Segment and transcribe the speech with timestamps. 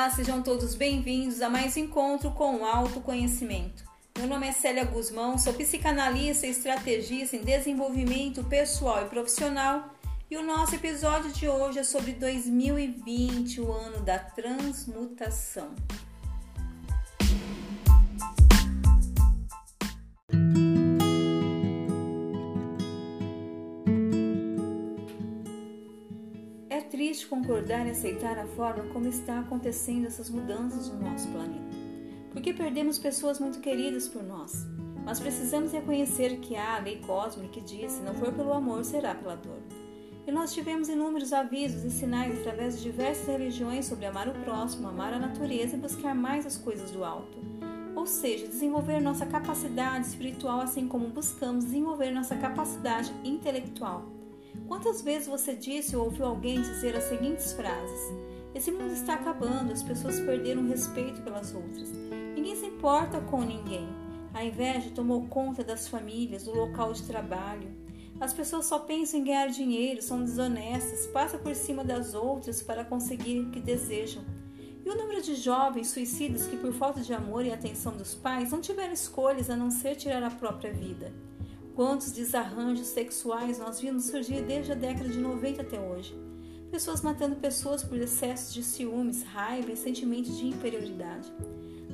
[0.00, 3.84] Olá, sejam todos bem-vindos a mais um encontro com o autoconhecimento.
[4.16, 9.94] Meu nome é Célia Guzmão, sou psicanalista e estrategista em desenvolvimento pessoal e profissional.
[10.30, 15.74] E o nosso episódio de hoje é sobre 2020, o ano da transmutação.
[27.00, 31.74] Triste concordar e aceitar a forma como está acontecendo essas mudanças no nosso planeta,
[32.30, 34.66] porque perdemos pessoas muito queridas por nós.
[35.02, 38.84] Mas precisamos reconhecer que há a lei cósmica que diz: se não for pelo amor,
[38.84, 39.62] será pela dor.
[40.26, 44.86] E nós tivemos inúmeros avisos e sinais através de diversas religiões sobre amar o próximo,
[44.86, 47.38] amar a natureza e buscar mais as coisas do alto.
[47.96, 54.19] Ou seja, desenvolver nossa capacidade espiritual assim como buscamos desenvolver nossa capacidade intelectual.
[54.66, 58.00] Quantas vezes você disse ou ouviu alguém dizer as seguintes frases:
[58.54, 61.90] Esse mundo está acabando, as pessoas perderam respeito pelas outras.
[62.34, 63.88] Ninguém se importa com ninguém.
[64.32, 67.68] A inveja tomou conta das famílias, do local de trabalho.
[68.20, 72.84] As pessoas só pensam em ganhar dinheiro, são desonestas, passam por cima das outras para
[72.84, 74.22] conseguir o que desejam.
[74.84, 78.50] E o número de jovens suicidas que, por falta de amor e atenção dos pais,
[78.50, 81.12] não tiveram escolhas a não ser tirar a própria vida.
[81.80, 86.14] Quantos desarranjos sexuais nós vimos surgir desde a década de 90 até hoje?
[86.70, 91.32] Pessoas matando pessoas por excessos de ciúmes, raiva e sentimento de inferioridade.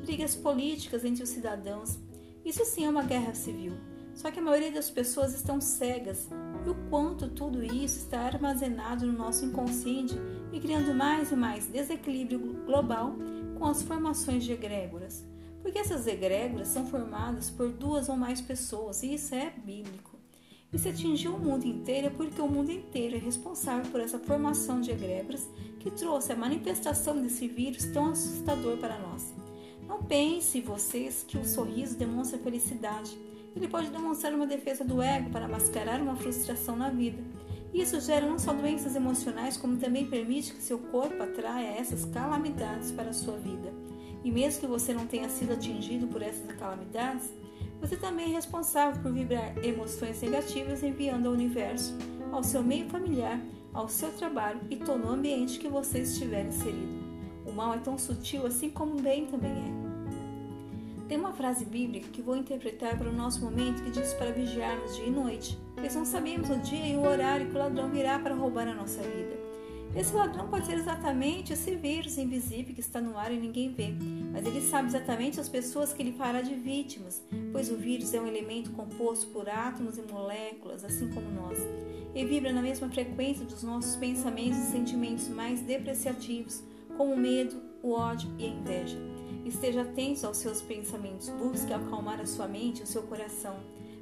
[0.03, 2.01] Brigas políticas entre os cidadãos.
[2.45, 3.75] Isso sim é uma guerra civil.
[4.13, 6.29] Só que a maioria das pessoas estão cegas
[6.67, 10.17] e o quanto tudo isso está armazenado no nosso inconsciente
[10.53, 13.15] e criando mais e mais desequilíbrio global
[13.57, 15.25] com as formações de egrégoras
[15.67, 20.17] porque essas egrégoras são formadas por duas ou mais pessoas, e isso é bíblico.
[20.73, 24.17] E se atingiu o mundo inteiro é porque o mundo inteiro é responsável por essa
[24.17, 25.51] formação de egrégoras
[25.81, 29.35] que trouxe a manifestação desse vírus tão assustador para nós.
[29.89, 33.19] Não pense vocês que o sorriso demonstra felicidade.
[33.57, 37.25] Ele pode demonstrar uma defesa do ego para mascarar uma frustração na vida.
[37.75, 42.93] Isso gera não só doenças emocionais, como também permite que seu corpo atraia essas calamidades
[42.93, 43.75] para a sua vida.
[44.27, 47.33] E mesmo que você não tenha sido atingido por essas calamidades,
[47.81, 51.97] você também é responsável por vibrar emoções negativas enviando ao universo,
[52.33, 53.41] ao seu meio familiar,
[53.73, 57.07] ao seu trabalho e todo o ambiente que você estiver inserido.
[57.47, 61.07] O mal é tão sutil assim como o bem também é.
[61.07, 64.97] Tem uma frase bíblica que vou interpretar para o nosso momento que diz para vigiarmos
[64.97, 68.19] dia e noite, pois não sabemos o dia e o horário que o ladrão virá
[68.19, 69.46] para roubar a nossa vida.
[69.97, 73.95] Esse ladrão pode ser exatamente esse vírus invisível que está no ar e ninguém vê,
[74.31, 78.21] mas ele sabe exatamente as pessoas que ele fará de vítimas, pois o vírus é
[78.21, 81.59] um elemento composto por átomos e moléculas, assim como nós,
[82.15, 86.63] e vibra na mesma frequência dos nossos pensamentos e sentimentos mais depreciativos,
[86.99, 88.99] como o medo, o ódio e a inveja.
[89.47, 93.61] Esteja atento aos seus pensamentos, busque acalmar a sua mente e o seu coração.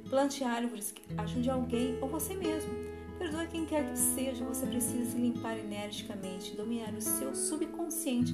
[0.09, 2.94] Plante árvores, ajude alguém ou você mesmo.
[3.17, 8.33] Perdoe quem quer que seja, você precisa se limpar energicamente, dominar o seu subconsciente,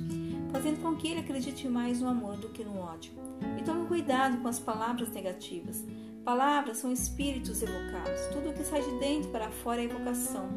[0.52, 3.14] fazendo com que ele acredite mais no amor do que no ódio.
[3.60, 5.84] E tome cuidado com as palavras negativas.
[6.24, 8.22] Palavras são espíritos evocados.
[8.34, 10.50] Tudo o que sai de dentro para fora é evocação.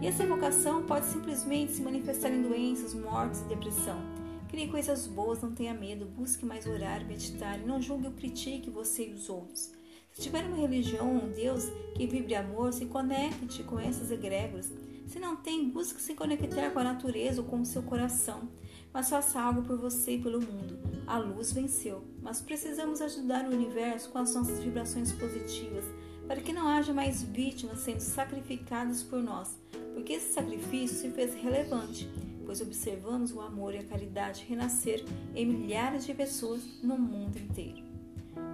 [0.00, 4.00] E essa evocação pode simplesmente se manifestar em doenças, mortes e depressão.
[4.48, 8.68] Crie coisas boas, não tenha medo, busque mais orar, meditar e não julgue ou critique
[8.68, 9.72] você e os outros.
[10.12, 11.64] Se tiver uma religião, um Deus
[11.94, 14.70] que vibre amor, se conecte com essas egrégoras.
[15.06, 18.48] Se não tem, busque se conectar com a natureza ou com o seu coração.
[18.92, 20.78] Mas faça algo por você e pelo mundo.
[21.06, 25.84] A luz venceu, mas precisamos ajudar o universo com as nossas vibrações positivas,
[26.26, 29.58] para que não haja mais vítimas sendo sacrificadas por nós,
[29.94, 32.08] porque esse sacrifício se fez relevante,
[32.44, 35.02] pois observamos o amor e a caridade renascer
[35.34, 37.91] em milhares de pessoas no mundo inteiro.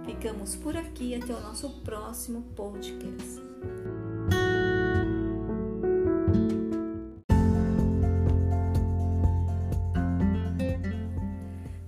[0.05, 3.49] Ficamos por aqui até o nosso próximo podcast.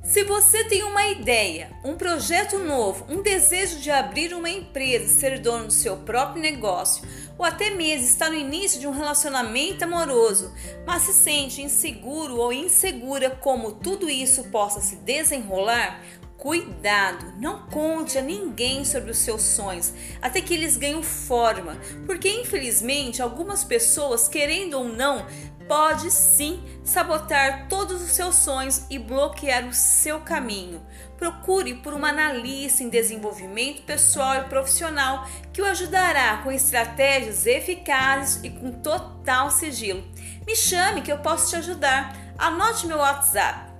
[0.03, 5.07] Se você tem uma ideia, um projeto novo, um desejo de abrir uma empresa e
[5.07, 9.85] ser dono do seu próprio negócio, ou até mesmo está no início de um relacionamento
[9.85, 10.53] amoroso,
[10.85, 16.03] mas se sente inseguro ou insegura como tudo isso possa se desenrolar,
[16.41, 21.77] Cuidado, não conte a ninguém sobre os seus sonhos até que eles ganhem forma,
[22.07, 25.23] porque infelizmente algumas pessoas, querendo ou não,
[25.67, 30.83] pode sim sabotar todos os seus sonhos e bloquear o seu caminho.
[31.15, 38.43] Procure por uma analista em desenvolvimento pessoal e profissional que o ajudará com estratégias eficazes
[38.43, 40.03] e com total sigilo.
[40.47, 42.17] Me chame que eu posso te ajudar.
[42.35, 43.71] Anote meu WhatsApp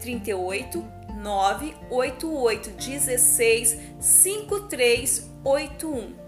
[0.00, 6.25] 038 988 16 5381.